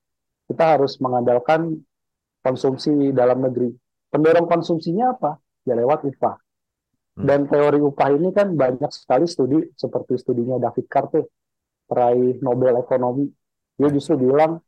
kita 0.52 0.76
harus 0.78 1.00
mengandalkan 1.00 1.80
konsumsi 2.44 3.16
dalam 3.16 3.40
negeri. 3.40 3.72
Pendorong 4.12 4.48
konsumsinya 4.48 5.16
apa? 5.16 5.40
Ya 5.64 5.76
lewat 5.80 6.04
upah. 6.08 6.36
Hmm. 7.16 7.26
Dan 7.28 7.40
teori 7.48 7.80
upah 7.80 8.10
ini 8.12 8.32
kan 8.36 8.56
banyak 8.56 8.92
sekali 8.92 9.28
studi 9.28 9.60
seperti 9.76 10.20
studinya 10.20 10.60
David 10.60 10.88
Carter, 10.88 11.24
peraih 11.88 12.40
Nobel 12.44 12.80
ekonomi. 12.80 13.28
Dia 13.80 13.88
justru 13.92 14.20
bilang 14.20 14.60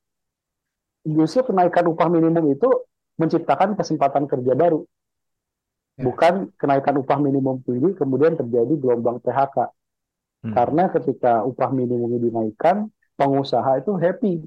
justru 1.04 1.44
kenaikan 1.52 1.92
upah 1.92 2.08
minimum 2.08 2.56
itu 2.56 2.68
menciptakan 3.20 3.76
kesempatan 3.76 4.28
kerja 4.28 4.56
baru. 4.56 4.84
Ya. 5.94 6.10
bukan 6.10 6.50
kenaikan 6.58 6.98
upah 7.06 7.22
minimum 7.22 7.62
tinggi 7.62 7.94
kemudian 7.94 8.34
terjadi 8.34 8.74
gelombang 8.82 9.22
PHK. 9.22 9.70
Hmm. 10.44 10.54
Karena 10.58 10.90
ketika 10.90 11.46
upah 11.46 11.70
minimum 11.70 12.18
dinaikkan, 12.18 12.90
pengusaha 13.14 13.78
itu 13.78 13.94
happy. 14.02 14.42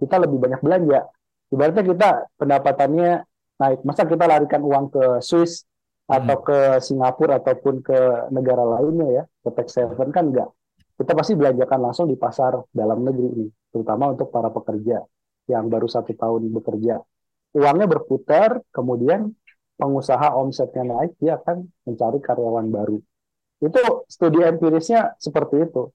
Kita 0.00 0.16
lebih 0.16 0.40
banyak 0.40 0.64
belanja. 0.64 1.12
Ibaratnya 1.52 1.84
kita 1.84 2.08
pendapatannya 2.40 3.10
naik. 3.60 3.84
Masa 3.84 4.08
kita 4.08 4.24
larikan 4.24 4.64
uang 4.64 4.86
ke 4.88 5.04
Swiss 5.20 5.68
hmm. 6.08 6.16
atau 6.16 6.36
ke 6.40 6.58
Singapura 6.80 7.36
ataupun 7.36 7.84
ke 7.84 8.32
negara 8.32 8.64
lainnya 8.64 9.08
ya, 9.12 9.22
ke 9.44 9.50
tax 9.52 9.76
haven 9.76 10.08
kan 10.08 10.24
enggak. 10.32 10.48
Kita 10.96 11.12
pasti 11.16 11.32
belanjakan 11.36 11.80
langsung 11.84 12.08
di 12.08 12.16
pasar 12.16 12.60
dalam 12.72 13.00
negeri 13.04 13.28
ini, 13.28 13.46
terutama 13.72 14.12
untuk 14.12 14.28
para 14.28 14.52
pekerja 14.52 15.00
yang 15.48 15.68
baru 15.68 15.88
satu 15.88 16.12
tahun 16.12 16.48
bekerja. 16.52 17.00
uangnya 17.50 17.90
berputar, 17.90 18.62
kemudian 18.70 19.34
pengusaha 19.80 20.36
omsetnya 20.36 20.84
naik, 20.84 21.16
dia 21.16 21.40
akan 21.40 21.64
mencari 21.88 22.18
karyawan 22.20 22.66
baru. 22.68 22.96
Itu 23.64 24.04
studi 24.08 24.44
empirisnya 24.44 25.16
seperti 25.16 25.64
itu. 25.64 25.88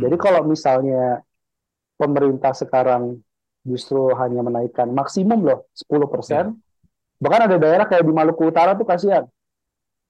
Jadi 0.00 0.16
Hmm. 0.16 0.24
kalau 0.24 0.40
misalnya 0.48 1.20
pemerintah 2.00 2.54
sekarang 2.56 3.20
justru 3.66 4.14
hanya 4.16 4.40
menaikkan 4.40 4.88
maksimum 4.88 5.44
loh 5.44 5.68
10%, 5.76 6.56
bahkan 7.20 7.50
ada 7.50 7.56
daerah 7.60 7.84
kayak 7.84 8.04
di 8.06 8.12
Maluku 8.14 8.48
Utara 8.48 8.72
tuh 8.78 8.86
kasihan. 8.88 9.26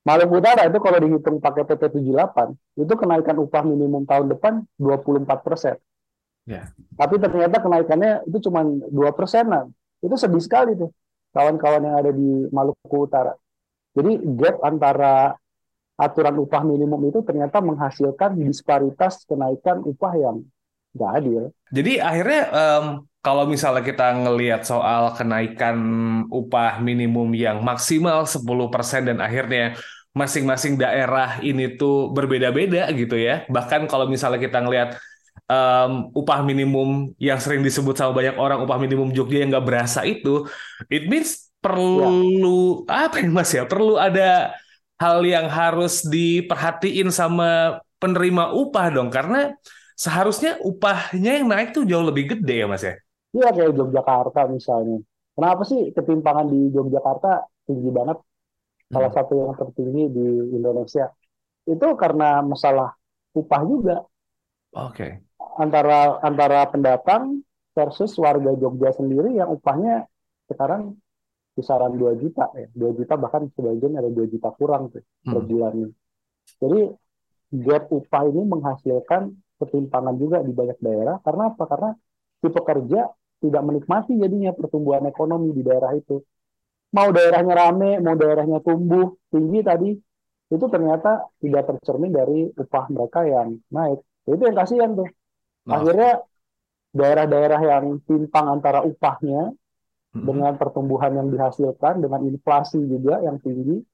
Maluku 0.07 0.39
Utara 0.39 0.69
itu 0.69 0.79
kalau 0.79 0.99
dihitung 1.01 1.37
pakai 1.43 1.65
PP 1.67 1.83
78, 2.01 2.55
itu 2.79 2.93
kenaikan 2.95 3.37
upah 3.43 3.63
minimum 3.67 4.07
tahun 4.07 4.31
depan 4.33 4.63
24%. 4.79 5.77
Ya. 6.49 6.73
Tapi 6.97 7.15
ternyata 7.21 7.61
kenaikannya 7.61 8.25
itu 8.29 8.49
cuma 8.49 8.65
2 8.65 9.13
persenan. 9.13 9.69
Itu 10.01 10.15
sedih 10.17 10.41
sekali 10.41 10.79
tuh 10.79 10.93
kawan-kawan 11.39 11.87
yang 11.87 11.97
ada 12.03 12.11
di 12.11 12.51
Maluku 12.51 13.07
Utara. 13.07 13.31
Jadi 13.95 14.19
gap 14.35 14.59
antara 14.67 15.39
aturan 15.95 16.35
upah 16.43 16.67
minimum 16.67 16.99
itu 17.07 17.23
ternyata 17.23 17.63
menghasilkan 17.63 18.35
disparitas 18.35 19.23
kenaikan 19.23 19.87
upah 19.87 20.13
yang 20.19 20.37
nggak 20.99 21.13
adil. 21.23 21.43
Jadi 21.71 22.03
akhirnya 22.03 22.43
em, 22.51 22.85
kalau 23.23 23.47
misalnya 23.47 23.87
kita 23.87 24.19
ngelihat 24.19 24.67
soal 24.67 25.15
kenaikan 25.15 25.79
upah 26.31 26.83
minimum 26.83 27.31
yang 27.35 27.63
maksimal 27.63 28.27
10% 28.27 28.43
dan 29.07 29.19
akhirnya 29.23 29.79
masing-masing 30.15 30.75
daerah 30.75 31.39
ini 31.43 31.79
tuh 31.79 32.11
berbeda-beda 32.11 32.91
gitu 32.95 33.15
ya. 33.15 33.47
Bahkan 33.47 33.87
kalau 33.87 34.11
misalnya 34.11 34.43
kita 34.43 34.59
ngelihat 34.63 34.99
em, 35.49 35.93
upah 36.13 36.41
minimum 36.45 37.17
yang 37.17 37.41
sering 37.41 37.65
disebut 37.65 37.97
sama 37.97 38.13
banyak 38.13 38.37
orang 38.37 38.63
upah 38.63 38.79
minimum 38.79 39.11
Jogja 39.17 39.43
yang 39.43 39.51
nggak 39.51 39.67
berasa 39.67 40.05
itu, 40.05 40.45
it 40.93 41.09
means 41.09 41.49
perlu 41.59 42.85
apa 42.87 43.19
ya 43.19 43.29
Mas 43.33 43.51
ya? 43.51 43.65
Perlu 43.67 43.99
ada 43.99 44.55
hal 45.01 45.19
yang 45.27 45.47
harus 45.51 46.05
diperhatiin 46.07 47.09
sama 47.11 47.81
penerima 47.99 48.55
upah 48.55 48.87
dong 48.95 49.11
karena 49.11 49.55
seharusnya 49.99 50.63
upahnya 50.63 51.43
yang 51.43 51.51
naik 51.51 51.75
tuh 51.75 51.83
jauh 51.83 52.07
lebih 52.07 52.39
gede 52.39 52.63
ya 52.63 52.67
Mas 52.71 52.85
ya. 52.87 52.95
Iya 53.35 53.49
kayak 53.53 53.75
Yogyakarta 53.75 54.41
misalnya. 54.49 55.03
Kenapa 55.35 55.63
sih 55.67 55.95
ketimpangan 55.95 56.47
di 56.51 56.71
Yogyakarta 56.75 57.47
tinggi 57.67 57.91
banget? 57.95 58.19
Salah 58.89 59.13
satu 59.13 59.33
yang 59.37 59.53
tertinggi 59.53 60.03
di 60.11 60.27
Indonesia. 60.57 61.13
Itu 61.69 61.93
karena 62.01 62.41
masalah 62.41 62.97
upah 63.37 63.63
juga. 63.69 63.97
Oke. 64.73 65.28
Antara 65.59 66.23
antara 66.23 66.71
pendatang 66.71 67.43
versus 67.75 68.15
warga 68.19 68.55
Jogja 68.55 68.95
sendiri 68.95 69.35
yang 69.35 69.51
upahnya 69.51 70.07
sekarang 70.47 70.95
kisaran 71.59 71.99
2 71.99 72.15
juta 72.23 72.47
ya. 72.55 72.71
2 72.71 72.95
juta 72.95 73.19
bahkan 73.19 73.51
sebagian 73.59 73.99
ada 73.99 74.07
2 74.07 74.31
juta 74.31 74.55
kurang 74.55 74.95
tuh 74.95 75.03
per 75.27 75.43
Hmm. 75.43 75.49
bulannya. 75.51 75.89
Jadi 76.63 76.81
gap 77.67 77.91
upah 77.91 78.23
ini 78.31 78.43
menghasilkan 78.47 79.35
ketimpangan 79.59 80.15
juga 80.15 80.39
di 80.47 80.55
banyak 80.55 80.79
daerah. 80.79 81.19
Karena 81.27 81.51
apa? 81.51 81.65
Karena 81.67 81.91
si 82.39 82.47
pekerja 82.47 83.01
tidak 83.43 83.63
menikmati 83.67 84.15
jadinya 84.15 84.55
pertumbuhan 84.55 85.07
ekonomi 85.11 85.51
di 85.51 85.63
daerah 85.67 85.91
itu. 85.95 86.23
Mau 86.95 87.09
daerahnya 87.11 87.55
rame, 87.55 87.99
mau 88.01 88.15
daerahnya 88.17 88.59
tumbuh 88.65 89.13
tinggi 89.29 89.61
tadi, 89.61 89.91
itu 90.49 90.65
ternyata 90.73 91.29
tidak 91.43 91.69
tercermin 91.69 92.13
dari 92.15 92.49
upah 92.49 92.85
mereka 92.89 93.29
yang 93.29 93.61
naik. 93.69 94.01
Itu 94.25 94.41
yang 94.41 94.57
kasihan 94.57 94.91
tuh. 94.97 95.09
Nah, 95.69 95.85
Akhirnya 95.85 96.13
daerah-daerah 96.97 97.61
yang 97.61 98.01
timpang 98.09 98.47
antara 98.49 98.81
upahnya 98.81 99.53
mm-mm. 99.53 100.25
dengan 100.25 100.53
pertumbuhan 100.57 101.13
yang 101.13 101.29
dihasilkan, 101.29 102.01
dengan 102.01 102.25
inflasi 102.25 102.81
juga 102.89 103.21
yang 103.21 103.37
tinggi, 103.45 103.85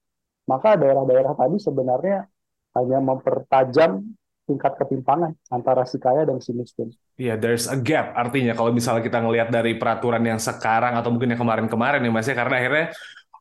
maka 0.47 0.79
daerah-daerah 0.79 1.35
tadi 1.35 1.59
sebenarnya 1.59 2.23
hanya 2.79 2.99
mempertajam 3.03 4.15
tingkat 4.45 4.77
ketimpangan 4.77 5.33
antara 5.49 5.83
si 5.89 5.97
kaya 5.97 6.21
dan 6.23 6.37
si 6.37 6.53
miskin. 6.53 6.93
Iya, 7.17 7.33
there's 7.33 7.65
a 7.65 7.75
gap 7.75 8.13
artinya 8.13 8.53
kalau 8.53 8.69
misalnya 8.69 9.01
kita 9.01 9.17
ngelihat 9.17 9.49
dari 9.49 9.73
peraturan 9.75 10.21
yang 10.21 10.37
sekarang 10.37 10.93
atau 10.93 11.09
mungkin 11.09 11.33
yang 11.33 11.41
kemarin-kemarin 11.41 12.05
ya 12.05 12.11
Mas 12.13 12.29
ya 12.29 12.37
karena 12.37 12.55
akhirnya 12.61 12.85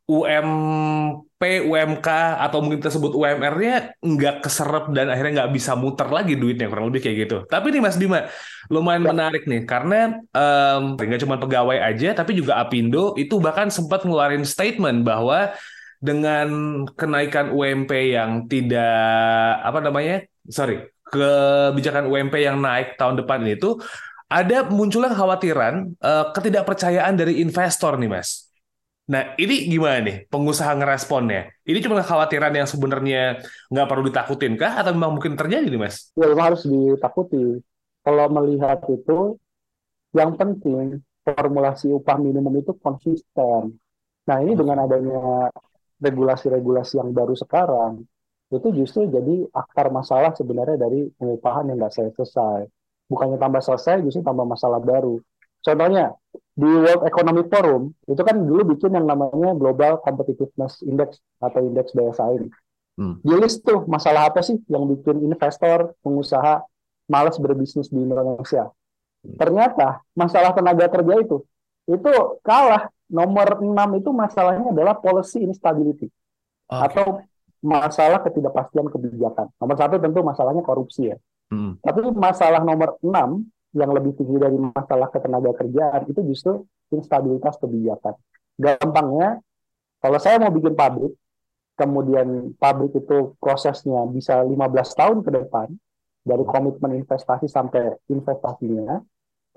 UMP, 0.04 1.40
UMK 1.64 2.08
atau 2.44 2.60
mungkin 2.60 2.76
tersebut 2.84 3.16
UMR-nya 3.16 3.96
nggak 4.04 4.44
keserap 4.44 4.92
dan 4.92 5.08
akhirnya 5.08 5.44
nggak 5.44 5.52
bisa 5.56 5.72
muter 5.72 6.08
lagi 6.12 6.36
duitnya 6.36 6.68
kurang 6.68 6.92
lebih 6.92 7.00
kayak 7.08 7.16
gitu. 7.24 7.36
Tapi 7.48 7.72
nih 7.72 7.80
Mas 7.80 7.96
Bima 7.96 8.28
lumayan 8.68 9.00
Ya. 9.04 9.10
menarik 9.16 9.48
nih 9.48 9.64
karena 9.64 10.20
em, 10.28 10.82
nggak 11.00 11.20
cuma 11.24 11.36
pegawai 11.40 11.78
aja 11.80 12.12
tapi 12.12 12.36
juga 12.36 12.60
Apindo 12.60 13.16
itu 13.16 13.40
bahkan 13.40 13.72
sempat 13.72 14.04
ngeluarin 14.04 14.44
statement 14.44 15.04
bahwa 15.08 15.56
dengan 16.04 16.48
kenaikan 17.00 17.48
UMP 17.48 18.12
yang 18.12 18.44
tidak 18.44 18.92
apa 19.64 19.80
namanya 19.80 20.28
sorry 20.52 20.84
kebijakan 21.08 22.12
UMP 22.12 22.34
yang 22.44 22.60
naik 22.60 23.00
tahun 23.00 23.24
depan 23.24 23.40
ini 23.40 23.56
tuh 23.56 23.80
ada 24.28 24.68
munculnya 24.68 25.12
kekhawatiran 25.16 25.96
eh, 25.96 26.24
ketidakpercayaan 26.36 27.14
dari 27.16 27.40
investor 27.40 27.96
nih 27.96 28.10
mas. 28.12 28.43
Nah 29.04 29.36
ini 29.36 29.68
gimana 29.68 30.00
nih 30.00 30.16
pengusaha 30.32 30.72
ngeresponnya? 30.80 31.52
Ini 31.68 31.78
cuma 31.84 32.00
kekhawatiran 32.00 32.56
yang 32.56 32.68
sebenarnya 32.68 33.44
nggak 33.68 33.88
perlu 33.88 34.08
ditakutin 34.08 34.56
kah 34.56 34.80
atau 34.80 34.96
memang 34.96 35.20
mungkin 35.20 35.36
terjadi 35.36 35.68
nih 35.68 35.80
mas? 35.80 36.08
Ya 36.16 36.32
memang 36.32 36.54
harus 36.54 36.64
ditakuti. 36.64 37.60
Kalau 38.04 38.26
melihat 38.32 38.80
itu, 38.88 39.36
yang 40.16 40.36
penting 40.36 41.04
formulasi 41.24 41.92
upah 41.92 42.16
minimum 42.20 42.52
itu 42.60 42.72
konsisten. 42.80 43.76
Nah 44.24 44.36
ini 44.40 44.56
dengan 44.56 44.84
adanya 44.88 45.48
regulasi-regulasi 46.00 47.00
yang 47.00 47.12
baru 47.16 47.32
sekarang, 47.36 48.04
itu 48.52 48.68
justru 48.76 49.08
jadi 49.08 49.48
akar 49.52 49.88
masalah 49.88 50.36
sebenarnya 50.36 50.76
dari 50.80 51.08
pengupahan 51.16 51.68
yang 51.68 51.80
nggak 51.80 51.92
selesai. 51.92 52.68
Bukannya 53.08 53.36
tambah 53.36 53.60
selesai, 53.60 54.00
justru 54.04 54.24
tambah 54.24 54.48
masalah 54.48 54.80
baru. 54.80 55.20
Contohnya, 55.64 56.12
di 56.54 56.70
World 56.70 57.02
Economic 57.02 57.50
Forum, 57.50 57.90
itu 58.06 58.22
kan 58.22 58.36
dulu 58.38 58.62
bikin 58.74 58.94
yang 58.94 59.10
namanya 59.10 59.58
Global 59.58 59.98
Competitiveness 60.06 60.86
Index 60.86 61.18
atau 61.42 61.60
indeks 61.66 61.90
daya 61.90 62.14
saing. 62.14 62.46
Hmm. 62.94 63.18
Di 63.26 63.34
list 63.34 63.66
tuh 63.66 63.82
masalah 63.90 64.30
apa 64.30 64.38
sih 64.38 64.62
yang 64.70 64.86
bikin 64.86 65.18
investor, 65.26 65.98
pengusaha 66.06 66.62
malas 67.10 67.36
berbisnis 67.42 67.90
di 67.90 67.98
Indonesia. 68.06 68.70
Ternyata 69.24 70.04
masalah 70.14 70.54
tenaga 70.54 70.86
kerja 70.86 71.14
itu, 71.18 71.42
itu 71.90 72.12
kalah. 72.46 72.88
Nomor 73.04 73.60
6 73.60 74.00
itu 74.00 74.10
masalahnya 74.16 74.72
adalah 74.72 74.96
policy 74.96 75.44
instability 75.44 76.08
Oke. 76.72 76.82
atau 76.88 77.06
masalah 77.60 78.24
ketidakpastian 78.24 78.88
kebijakan. 78.88 79.52
Nomor 79.60 79.76
satu 79.76 80.00
tentu 80.00 80.24
masalahnya 80.24 80.64
korupsi 80.64 81.12
ya. 81.12 81.16
Hmm. 81.52 81.76
Tapi 81.84 82.00
masalah 82.16 82.64
nomor 82.64 82.96
6 83.04 83.44
yang 83.74 83.90
lebih 83.90 84.14
tinggi 84.14 84.38
dari 84.38 84.54
masalah 84.54 85.10
ketenaga 85.10 85.50
kerjaan 85.58 86.06
itu 86.06 86.20
justru 86.30 86.62
instabilitas 86.94 87.58
kebijakan. 87.58 88.14
Gampangnya, 88.54 89.42
kalau 89.98 90.18
saya 90.22 90.38
mau 90.38 90.54
bikin 90.54 90.78
pabrik, 90.78 91.12
kemudian 91.74 92.54
pabrik 92.54 92.94
itu 92.94 93.34
prosesnya 93.42 94.06
bisa 94.06 94.46
15 94.46 94.54
tahun 94.94 95.18
ke 95.26 95.30
depan, 95.42 95.68
dari 96.24 96.44
komitmen 96.48 97.04
investasi 97.04 97.50
sampai 97.50 98.00
investasinya, 98.08 98.96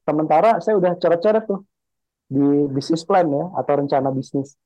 sementara 0.03 0.59
saya 0.59 0.75
udah 0.75 0.99
coret-coret 0.99 1.47
tuh 1.47 1.63
di 2.27 2.67
bisnis 2.67 3.07
plan 3.07 3.23
ya, 3.23 3.45
atau 3.55 3.73
rencana 3.79 4.11
bisnis. 4.11 4.59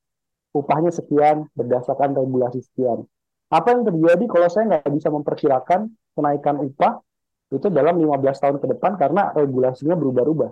Upahnya 0.52 0.90
sekian, 0.90 1.48
berdasarkan 1.54 2.12
regulasi 2.12 2.60
sekian. 2.60 3.06
Apa 3.48 3.72
yang 3.72 3.84
terjadi 3.86 4.24
kalau 4.28 4.48
saya 4.50 4.64
nggak 4.68 4.90
bisa 4.92 5.08
memperkirakan 5.12 5.88
kenaikan 6.16 6.56
upah 6.60 7.00
itu 7.52 7.68
dalam 7.68 8.00
15 8.00 8.42
tahun 8.42 8.56
ke 8.58 8.66
depan 8.76 8.96
karena 8.96 9.30
regulasinya 9.36 9.94
berubah-ubah. 9.94 10.50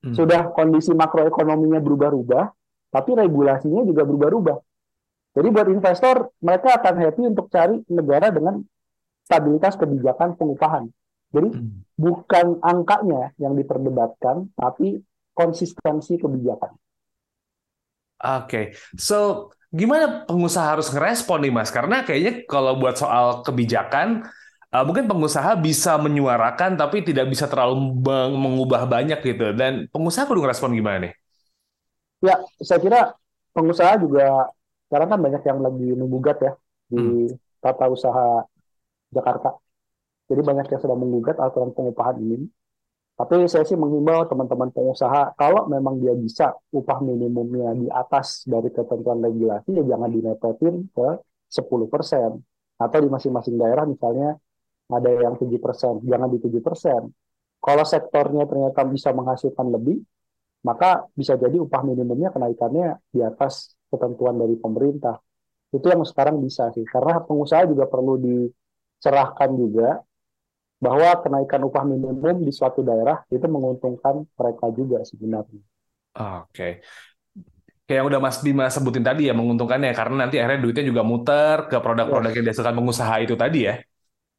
Hmm. 0.00 0.14
Sudah 0.16 0.48
kondisi 0.56 0.96
makroekonominya 0.96 1.78
berubah-ubah, 1.84 2.44
tapi 2.88 3.10
regulasinya 3.12 3.84
juga 3.84 4.02
berubah-ubah. 4.08 4.58
Jadi 5.36 5.48
buat 5.52 5.68
investor, 5.70 6.32
mereka 6.42 6.80
akan 6.80 6.94
happy 6.96 7.22
untuk 7.28 7.46
cari 7.52 7.78
negara 7.86 8.32
dengan 8.34 8.64
stabilitas 9.22 9.78
kebijakan 9.78 10.34
pengupahan. 10.34 10.90
Jadi 11.30 11.48
Hmm. 11.54 11.86
bukan 11.94 12.58
angkanya 12.64 13.30
yang 13.38 13.54
diperdebatkan, 13.54 14.50
tapi 14.58 14.98
konsistensi 15.30 16.18
kebijakan. 16.18 16.74
Oke, 18.20 18.76
so 19.00 19.48
gimana 19.72 20.28
pengusaha 20.28 20.76
harus 20.76 20.90
ngerespon 20.92 21.40
nih 21.46 21.52
Mas? 21.54 21.70
Karena 21.72 22.02
kayaknya 22.04 22.44
kalau 22.44 22.76
buat 22.76 22.98
soal 22.98 23.40
kebijakan, 23.46 24.26
uh, 24.74 24.84
mungkin 24.86 25.10
pengusaha 25.10 25.58
bisa 25.58 25.98
menyuarakan 25.98 26.78
tapi 26.78 27.02
tidak 27.02 27.26
bisa 27.30 27.50
terlalu 27.50 28.00
meng- 28.00 28.38
mengubah 28.38 28.86
banyak 28.86 29.18
gitu. 29.22 29.52
Dan 29.54 29.86
pengusaha 29.90 30.26
perlu 30.26 30.42
ngerespon 30.46 30.74
gimana 30.74 31.10
nih? 31.10 31.12
Ya, 32.20 32.36
saya 32.60 32.80
kira 32.80 33.00
pengusaha 33.56 33.96
juga 33.98 34.52
sekarang 34.90 35.08
kan 35.08 35.20
banyak 35.22 35.42
yang 35.46 35.58
lagi 35.62 35.88
menggugat 35.96 36.36
ya 36.42 36.52
di 36.90 37.30
tata 37.62 37.86
usaha 37.88 38.44
Jakarta. 39.10 39.56
Jadi 40.30 40.40
banyak 40.46 40.66
yang 40.70 40.80
sedang 40.80 41.00
menggugat 41.02 41.36
aturan 41.42 41.74
pengupahan 41.74 42.18
ini. 42.22 42.46
Tapi 43.18 43.44
saya 43.52 43.68
sih 43.68 43.76
menghimbau 43.76 44.24
teman-teman 44.32 44.72
pengusaha, 44.72 45.36
kalau 45.36 45.68
memang 45.68 46.00
dia 46.00 46.16
bisa 46.16 46.56
upah 46.72 47.04
minimumnya 47.04 47.76
di 47.76 47.84
atas 47.92 48.48
dari 48.48 48.72
ketentuan 48.72 49.20
regulasi, 49.20 49.76
ya 49.76 49.84
jangan 49.84 50.08
dinepetin 50.08 50.88
ke 50.88 51.08
10%. 51.52 52.40
Atau 52.80 52.98
di 53.04 53.12
masing-masing 53.12 53.60
daerah 53.60 53.84
misalnya 53.84 54.40
ada 54.90 55.10
yang 55.10 55.34
7%, 55.38 56.02
jangan 56.04 56.28
di 56.28 56.38
7%. 56.42 57.08
Kalau 57.60 57.84
sektornya 57.84 58.44
ternyata 58.48 58.80
bisa 58.88 59.12
menghasilkan 59.12 59.68
lebih, 59.70 60.00
maka 60.64 61.08
bisa 61.16 61.36
jadi 61.36 61.56
upah 61.60 61.82
minimumnya 61.84 62.32
kenaikannya 62.32 63.00
di 63.12 63.20
atas 63.24 63.76
ketentuan 63.88 64.36
dari 64.36 64.56
pemerintah. 64.56 65.20
Itu 65.70 65.86
yang 65.86 66.02
sekarang 66.04 66.40
bisa 66.42 66.68
sih, 66.74 66.84
karena 66.84 67.22
pengusaha 67.22 67.64
juga 67.68 67.86
perlu 67.86 68.18
dicerahkan 68.18 69.50
juga 69.54 70.02
bahwa 70.80 71.20
kenaikan 71.20 71.60
upah 71.68 71.84
minimum 71.84 72.40
di 72.40 72.52
suatu 72.52 72.80
daerah 72.80 73.20
itu 73.28 73.44
menguntungkan 73.44 74.24
mereka 74.24 74.66
juga 74.72 75.04
sebenarnya. 75.04 75.60
Oke. 76.16 76.48
Okay. 76.50 76.72
Kayak 77.84 78.06
yang 78.06 78.08
udah 78.14 78.20
Mas 78.22 78.38
Bima 78.38 78.70
sebutin 78.70 79.02
tadi 79.02 79.26
ya 79.26 79.34
menguntungkannya 79.34 79.90
karena 79.98 80.24
nanti 80.24 80.38
akhirnya 80.38 80.62
duitnya 80.62 80.86
juga 80.86 81.02
muter 81.02 81.66
ke 81.66 81.74
produk-produk 81.82 82.30
yang 82.30 82.44
dihasilkan 82.46 82.74
pengusaha 82.78 83.14
itu 83.18 83.34
tadi 83.34 83.66
ya. 83.66 83.82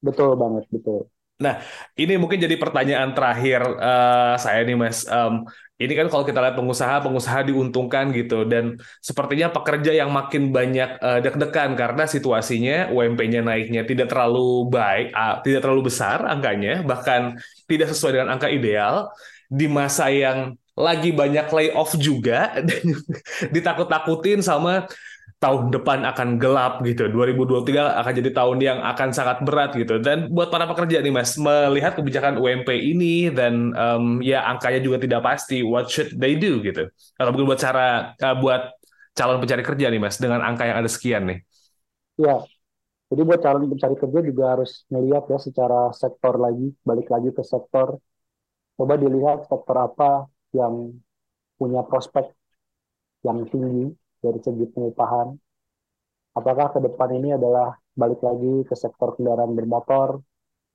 Betul 0.01 0.33
banget, 0.35 0.65
betul. 0.73 1.07
Nah, 1.41 1.57
ini 1.97 2.21
mungkin 2.21 2.37
jadi 2.37 2.53
pertanyaan 2.53 3.17
terakhir 3.17 3.65
uh, 3.65 4.37
saya 4.37 4.61
nih 4.61 4.77
Mas. 4.77 5.09
Um, 5.09 5.49
ini 5.81 5.97
kan 5.97 6.05
kalau 6.13 6.21
kita 6.21 6.37
lihat 6.37 6.53
pengusaha, 6.53 7.01
pengusaha 7.01 7.41
diuntungkan 7.49 8.13
gitu 8.13 8.45
dan 8.45 8.77
sepertinya 9.01 9.49
pekerja 9.49 9.97
yang 9.97 10.13
makin 10.13 10.53
banyak 10.53 11.01
uh, 11.01 11.17
deg-degan 11.17 11.73
karena 11.73 12.05
situasinya 12.05 12.93
UMP-nya 12.93 13.41
naiknya 13.41 13.81
tidak 13.89 14.13
terlalu 14.13 14.69
baik, 14.69 15.09
uh, 15.17 15.41
tidak 15.41 15.65
terlalu 15.65 15.89
besar 15.89 16.21
angkanya, 16.29 16.85
bahkan 16.85 17.41
tidak 17.65 17.89
sesuai 17.89 18.21
dengan 18.21 18.37
angka 18.37 18.45
ideal 18.53 19.09
di 19.49 19.65
masa 19.65 20.13
yang 20.13 20.53
lagi 20.77 21.09
banyak 21.09 21.49
layoff 21.49 21.97
juga 21.97 22.53
ditakut-takutin 23.55 24.45
sama 24.45 24.85
tahun 25.41 25.73
depan 25.73 26.05
akan 26.05 26.37
gelap 26.37 26.85
gitu. 26.85 27.09
2023 27.09 27.97
akan 27.97 28.13
jadi 28.13 28.29
tahun 28.29 28.57
yang 28.61 28.79
akan 28.85 29.09
sangat 29.09 29.41
berat 29.41 29.73
gitu. 29.73 29.97
Dan 29.97 30.29
buat 30.29 30.53
para 30.53 30.69
pekerja 30.69 31.01
nih 31.01 31.09
Mas, 31.09 31.33
melihat 31.33 31.97
kebijakan 31.97 32.37
UMP 32.37 32.69
ini 32.69 33.33
dan 33.33 33.73
um, 33.73 34.21
ya 34.21 34.45
angkanya 34.45 34.85
juga 34.85 35.01
tidak 35.01 35.25
pasti, 35.25 35.65
what 35.65 35.89
should 35.89 36.13
they 36.13 36.37
do 36.37 36.61
gitu. 36.61 36.93
Kalau 37.17 37.33
buat 37.33 37.57
cara 37.57 38.13
uh, 38.21 38.37
buat 38.37 38.77
calon 39.17 39.41
pencari 39.41 39.65
kerja 39.65 39.89
nih 39.89 39.97
Mas 39.97 40.21
dengan 40.21 40.45
angka 40.45 40.69
yang 40.69 40.77
ada 40.77 40.89
sekian 40.93 41.25
nih. 41.25 41.39
Ya. 42.21 42.37
Jadi 43.09 43.21
buat 43.25 43.41
calon 43.41 43.65
pencari 43.65 43.97
kerja 43.97 44.19
juga 44.21 44.43
harus 44.55 44.85
melihat 44.93 45.25
ya 45.25 45.41
secara 45.41 45.89
sektor 45.91 46.37
lagi, 46.37 46.69
balik 46.85 47.09
lagi 47.09 47.33
ke 47.33 47.41
sektor. 47.41 47.97
Coba 48.77 48.93
dilihat 48.93 49.49
sektor 49.49 49.77
apa 49.89 50.29
yang 50.53 50.95
punya 51.57 51.81
prospek 51.81 52.29
yang 53.25 53.41
tinggi 53.49 53.89
dari 54.21 54.39
segi 54.39 54.65
pengupahan. 54.69 55.33
Apakah 56.37 56.71
ke 56.71 56.79
depan 56.79 57.09
ini 57.11 57.35
adalah 57.35 57.75
balik 57.91 58.23
lagi 58.23 58.63
ke 58.63 58.75
sektor 58.77 59.19
kendaraan 59.19 59.51
bermotor, 59.51 60.23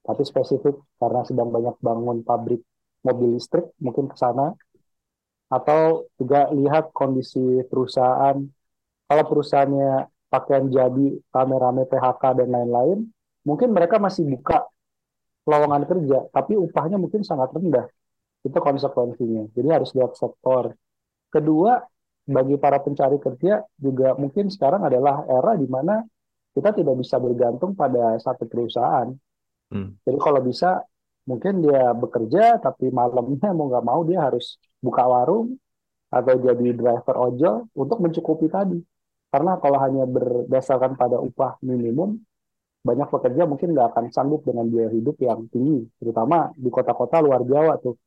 tapi 0.05 0.23
spesifik 0.23 0.77
karena 1.01 1.25
sedang 1.25 1.49
banyak 1.49 1.81
bangun 1.81 2.21
pabrik 2.21 2.61
mobil 3.07 3.39
listrik, 3.39 3.65
mungkin 3.81 4.11
ke 4.11 4.17
sana. 4.19 4.53
Atau 5.47 6.11
juga 6.19 6.51
lihat 6.51 6.91
kondisi 6.91 7.63
perusahaan, 7.71 8.37
kalau 9.07 9.25
perusahaannya 9.31 10.11
pakaian 10.27 10.67
jadi, 10.67 11.09
rame-rame 11.31 11.87
PHK 11.87 12.23
dan 12.43 12.49
lain-lain, 12.51 12.99
mungkin 13.47 13.71
mereka 13.71 14.03
masih 14.03 14.27
buka 14.27 14.67
lowongan 15.47 15.87
kerja, 15.87 16.27
tapi 16.35 16.59
upahnya 16.59 16.99
mungkin 16.99 17.23
sangat 17.23 17.55
rendah. 17.55 17.87
Itu 18.43 18.59
konsekuensinya. 18.59 19.47
Jadi 19.55 19.69
harus 19.71 19.95
lihat 19.95 20.19
sektor. 20.19 20.75
Kedua, 21.31 21.79
bagi 22.27 22.59
para 22.59 22.83
pencari 22.83 23.23
kerja 23.23 23.63
juga 23.79 24.19
mungkin 24.19 24.51
sekarang 24.51 24.83
adalah 24.83 25.23
era 25.31 25.55
di 25.55 25.71
mana 25.71 26.03
kita 26.51 26.75
tidak 26.75 26.99
bisa 26.99 27.23
bergantung 27.23 27.79
pada 27.79 28.19
satu 28.19 28.51
perusahaan. 28.51 29.15
Hmm. 29.71 29.95
Jadi 30.03 30.19
kalau 30.19 30.41
bisa 30.43 30.83
mungkin 31.27 31.63
dia 31.63 31.95
bekerja 31.95 32.59
tapi 32.59 32.91
malamnya 32.91 33.51
mau 33.55 33.71
nggak 33.71 33.85
mau 33.87 34.01
dia 34.03 34.27
harus 34.27 34.59
buka 34.83 35.07
warung 35.07 35.55
atau 36.11 36.35
jadi 36.39 36.75
driver 36.75 37.17
ojol 37.31 37.71
untuk 37.79 37.99
mencukupi 38.03 38.51
tadi. 38.51 38.79
Karena 39.31 39.59
kalau 39.59 39.79
hanya 39.83 40.07
berdasarkan 40.07 40.95
pada 40.95 41.19
upah 41.19 41.59
minimum, 41.63 42.19
banyak 42.87 43.11
pekerja 43.11 43.43
mungkin 43.45 43.75
nggak 43.75 43.89
akan 43.93 44.05
sanggup 44.15 44.47
dengan 44.47 44.71
biaya 44.71 44.91
hidup 44.95 45.19
yang 45.19 45.51
tinggi, 45.51 45.83
terutama 45.99 46.55
di 46.55 46.71
kota-kota 46.71 47.19
luar 47.19 47.43
Jawa 47.43 47.75
tuh. 47.83 47.99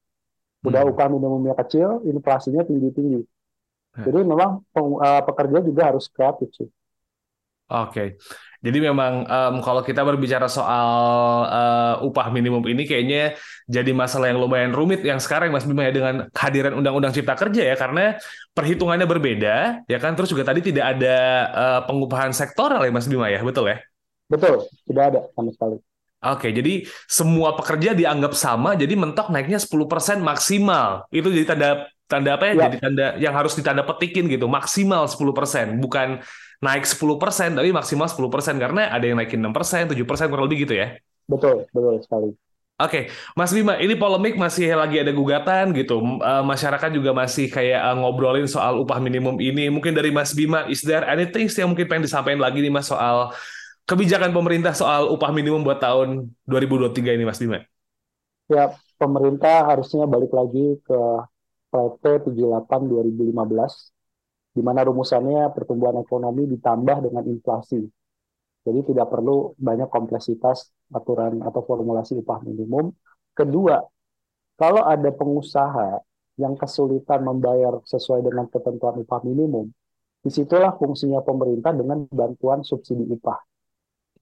Udah 0.63 0.83
hmm. 0.83 0.91
upah 0.95 1.07
minimumnya 1.11 1.55
kecil, 1.59 2.03
inflasinya 2.07 2.63
tinggi-tinggi. 2.67 3.23
Hmm. 3.95 4.05
Jadi 4.05 4.17
memang 4.25 4.51
uh, 4.75 5.21
pekerja 5.25 5.57
juga 5.65 5.81
harus 5.93 6.05
kreatif 6.09 6.49
sih. 6.53 6.69
Oke, 7.69 7.93
okay. 7.93 8.07
jadi 8.65 8.89
memang 8.89 9.29
um, 9.29 9.61
kalau 9.61 9.85
kita 9.85 10.01
berbicara 10.01 10.49
soal 10.49 10.89
uh, 11.45 12.01
upah 12.01 12.33
minimum 12.33 12.65
ini 12.65 12.81
kayaknya 12.81 13.37
jadi 13.69 13.93
masalah 13.93 14.33
yang 14.33 14.41
lumayan 14.41 14.73
rumit 14.73 15.05
yang 15.05 15.21
sekarang 15.21 15.53
Mas 15.53 15.69
Bima 15.69 15.85
ya 15.85 15.93
dengan 15.93 16.25
kehadiran 16.33 16.73
Undang-Undang 16.81 17.13
Cipta 17.13 17.37
Kerja 17.37 17.69
ya 17.69 17.77
karena 17.77 18.17
perhitungannya 18.57 19.05
berbeda 19.05 19.85
ya 19.85 19.97
kan 20.01 20.17
terus 20.17 20.33
juga 20.33 20.49
tadi 20.49 20.65
tidak 20.65 20.97
ada 20.97 21.17
uh, 21.53 21.81
pengupahan 21.85 22.33
sektoral 22.33 22.81
ya 22.81 22.89
Mas 22.89 23.05
Bima 23.05 23.29
ya 23.29 23.45
betul 23.45 23.69
ya? 23.69 23.77
Betul, 24.29 24.65
tidak 24.89 25.03
ada 25.13 25.19
sama 25.37 25.49
sekali. 25.53 25.77
Oke, 26.19 26.51
jadi 26.51 26.83
semua 27.07 27.55
pekerja 27.55 27.95
dianggap 27.95 28.35
sama, 28.35 28.75
jadi 28.75 28.91
mentok 28.91 29.31
naiknya 29.31 29.55
10% 29.55 30.19
maksimal. 30.19 31.07
Itu 31.15 31.31
jadi 31.31 31.55
tanda 31.55 31.69
tanda 32.11 32.35
apa 32.35 32.51
ya? 32.51 32.53
ya. 32.53 32.61
Jadi 32.67 32.77
tanda 32.83 33.07
yang 33.15 33.31
harus 33.31 33.55
ditanda 33.55 33.87
petikin 33.87 34.27
gitu, 34.27 34.51
maksimal 34.51 35.07
10%, 35.07 35.79
bukan 35.79 36.19
naik 36.59 36.83
10% 36.83 37.55
tapi 37.55 37.71
maksimal 37.71 38.11
10% 38.11 38.59
karena 38.59 38.91
ada 38.91 39.05
yang 39.07 39.15
naikin 39.15 39.39
6%, 39.39 39.95
7% 39.95 40.27
kurang 40.27 40.45
lebih 40.51 40.67
gitu 40.67 40.75
ya. 40.75 40.99
Betul, 41.23 41.63
betul 41.71 42.03
sekali. 42.03 42.35
Oke. 42.79 43.11
Mas 43.35 43.51
Bima, 43.51 43.75
ini 43.75 43.91
polemik 43.95 44.39
masih 44.39 44.71
lagi 44.71 45.03
ada 45.03 45.11
gugatan 45.11 45.75
gitu. 45.75 45.99
Uh, 45.99 46.43
masyarakat 46.47 46.95
juga 46.95 47.11
masih 47.11 47.51
kayak 47.51 47.79
uh, 47.79 47.95
ngobrolin 47.99 48.47
soal 48.47 48.79
upah 48.79 49.03
minimum 49.03 49.35
ini. 49.39 49.67
Mungkin 49.67 49.91
dari 49.91 50.15
Mas 50.15 50.31
Bima, 50.31 50.63
is 50.71 50.79
there 50.83 51.03
anything 51.03 51.51
yang 51.51 51.75
mungkin 51.75 51.91
pengen 51.91 52.07
disampaikan 52.07 52.39
lagi 52.39 52.63
nih 52.63 52.71
Mas 52.71 52.87
soal 52.87 53.35
kebijakan 53.89 54.29
pemerintah 54.29 54.77
soal 54.77 55.09
upah 55.09 55.33
minimum 55.33 55.65
buat 55.65 55.81
tahun 55.81 56.29
2023 56.45 57.17
ini 57.17 57.25
Mas 57.25 57.41
Bima? 57.41 57.65
Ya, 58.45 58.77
pemerintah 59.01 59.65
harusnya 59.65 60.05
balik 60.05 60.29
lagi 60.29 60.77
ke 60.85 60.99
PP 61.73 62.29
78 62.29 62.85
2015 62.85 63.93
di 64.53 64.61
mana 64.61 64.85
rumusannya 64.85 65.49
pertumbuhan 65.53 65.97
ekonomi 66.01 66.45
ditambah 66.53 66.97
dengan 67.09 67.23
inflasi. 67.25 67.81
Jadi 68.65 68.93
tidak 68.93 69.09
perlu 69.09 69.57
banyak 69.57 69.89
kompleksitas 69.89 70.69
aturan 70.93 71.41
atau 71.41 71.61
formulasi 71.65 72.21
upah 72.21 72.45
minimum. 72.45 72.93
Kedua, 73.33 73.81
kalau 74.59 74.83
ada 74.85 75.09
pengusaha 75.15 76.03
yang 76.37 76.53
kesulitan 76.59 77.23
membayar 77.23 77.79
sesuai 77.87 78.21
dengan 78.21 78.45
ketentuan 78.51 78.99
upah 79.01 79.21
minimum, 79.25 79.71
di 80.19 80.29
situlah 80.29 80.75
fungsinya 80.75 81.23
pemerintah 81.23 81.71
dengan 81.71 82.03
bantuan 82.11 82.61
subsidi 82.61 83.07
upah. 83.07 83.48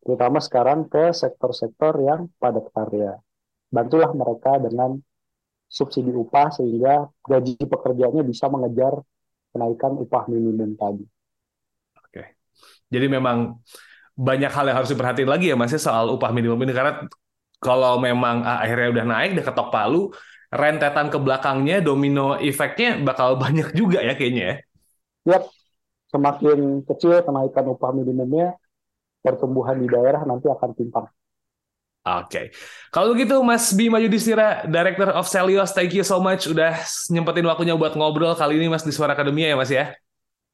Terutama 0.08 0.39
sekarang 0.39 0.88
ke 0.88 1.12
sektor-sektor 1.12 2.00
yang 2.00 2.32
padat 2.39 2.72
karya. 2.72 3.20
Bantulah 3.67 4.08
mereka 4.15 4.56
dengan 4.56 4.96
subsidi 5.67 6.15
upah 6.15 6.48
sehingga 6.48 7.12
gaji 7.28 7.60
pekerjaannya 7.60 8.24
bisa 8.24 8.48
mengejar 8.48 9.04
kenaikan 9.52 10.00
upah 10.00 10.32
minimum 10.32 10.80
tadi. 10.80 11.04
Oke. 12.00 12.39
Jadi 12.88 13.08
memang 13.12 13.60
banyak 14.15 14.48
hal 14.48 14.72
yang 14.72 14.78
harus 14.80 14.96
diperhatiin 14.96 15.28
lagi 15.28 15.52
ya 15.52 15.60
Mas 15.60 15.76
ya 15.76 15.82
soal 15.84 16.08
upah 16.08 16.32
minimum 16.32 16.56
ini 16.63 16.72
karena 16.72 17.04
kalau 17.60 18.00
memang 18.00 18.48
ah, 18.48 18.63
akhirnya 18.63 18.96
udah 18.96 19.06
naik 19.12 19.30
udah 19.36 19.46
ketok 19.46 19.70
palu 19.76 20.10
rentetan 20.48 21.12
ke 21.12 21.20
belakangnya 21.20 21.84
domino 21.84 22.39
efeknya 22.39 22.96
bakal 23.04 23.36
banyak 23.43 23.76
juga 23.76 24.00
ya 24.00 24.15
kayaknya 24.15 24.43
ya. 24.48 24.56
Yap. 25.36 25.43
Semakin 26.08 26.88
kecil 26.88 27.20
kenaikan 27.20 27.67
upah 27.67 27.91
minimumnya 27.91 28.56
pertumbuhan 29.28 29.76
di 29.76 29.92
daerah 29.92 30.24
nanti 30.24 30.48
akan 30.48 30.72
timpang. 30.72 31.08
Oke, 32.08 32.24
okay. 32.24 32.46
kalau 32.88 33.12
begitu 33.12 33.36
Mas 33.44 33.68
Bima 33.76 34.00
Yudhistira, 34.00 34.63
Director 34.63 35.12
of 35.12 35.28
Celios, 35.28 35.76
thank 35.76 35.92
you 35.92 36.08
so 36.08 36.24
much 36.24 36.48
udah 36.48 36.80
nyempetin 37.12 37.44
waktunya 37.44 37.76
buat 37.76 38.00
ngobrol 38.00 38.32
kali 38.32 38.56
ini 38.56 38.72
Mas 38.72 38.88
di 38.88 38.96
Suara 38.96 39.12
Akademia 39.12 39.52
ya 39.52 39.60
Mas 39.60 39.68
ya. 39.68 39.92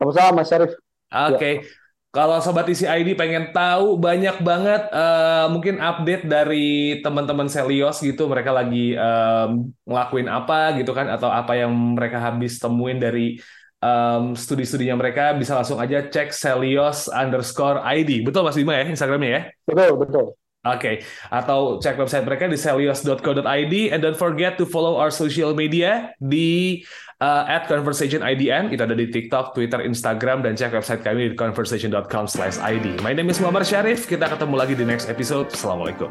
Sama-sama 0.01 0.41
Mas 0.41 0.49
Syarif. 0.49 0.73
Oke, 0.73 1.37
okay. 1.37 1.53
ya. 1.61 1.69
kalau 2.09 2.41
Sobat 2.41 2.65
Isi 2.73 2.89
ID 2.89 3.13
pengen 3.13 3.53
tahu 3.53 4.01
banyak 4.01 4.41
banget 4.41 4.89
uh, 4.89 5.45
mungkin 5.53 5.77
update 5.77 6.25
dari 6.25 6.97
teman-teman 7.05 7.45
Celios 7.45 8.01
gitu, 8.01 8.25
mereka 8.25 8.49
lagi 8.49 8.97
um, 8.97 9.69
ngelakuin 9.85 10.33
apa 10.33 10.73
gitu 10.81 10.89
kan, 10.89 11.05
atau 11.05 11.29
apa 11.29 11.53
yang 11.53 11.69
mereka 11.69 12.17
habis 12.17 12.57
temuin 12.57 12.97
dari 12.97 13.37
um, 13.83 14.23
studi-studinya 14.31 14.95
mereka, 14.95 15.35
bisa 15.35 15.59
langsung 15.59 15.83
aja 15.83 16.07
cek 16.07 16.31
Celios 16.31 17.11
underscore 17.11 17.83
ID. 17.83 18.23
Betul 18.23 18.47
Mas 18.47 18.55
Bima 18.55 18.79
ya 18.79 18.87
Instagramnya 18.87 19.29
ya? 19.29 19.41
Betul, 19.67 19.91
betul. 19.99 20.25
Oke, 20.63 20.79
okay. 20.79 20.95
atau 21.27 21.75
cek 21.83 21.99
website 21.99 22.23
mereka 22.23 22.47
di 22.47 22.55
celios.co.id 22.55 23.75
and 23.91 23.99
don't 23.99 24.15
forget 24.15 24.55
to 24.55 24.63
follow 24.63 24.95
our 24.95 25.11
social 25.11 25.51
media 25.51 26.15
di 26.23 26.79
uh, 27.19 27.43
at 27.51 27.67
conversationidn. 27.67 28.71
Itu 28.71 28.87
ada 28.87 28.95
di 28.95 29.11
TikTok, 29.11 29.59
Twitter, 29.59 29.83
Instagram, 29.83 30.39
dan 30.39 30.55
cek 30.55 30.71
website 30.71 31.03
kami 31.03 31.31
di 31.31 31.35
conversation.com/id. 31.35 32.87
My 33.03 33.11
name 33.11 33.27
is 33.27 33.43
Muhammad 33.43 33.67
Syarif. 33.67 34.07
Kita 34.07 34.31
ketemu 34.31 34.55
lagi 34.55 34.71
di 34.79 34.87
next 34.87 35.11
episode. 35.11 35.51
Assalamualaikum. 35.51 36.07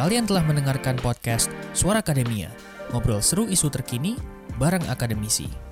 Kalian 0.00 0.24
telah 0.24 0.40
mendengarkan 0.48 0.96
podcast 0.96 1.52
Suara 1.76 2.00
Akademia, 2.00 2.48
ngobrol 2.88 3.20
seru 3.20 3.44
isu 3.52 3.68
terkini 3.68 4.16
bareng 4.56 4.88
akademisi. 4.88 5.71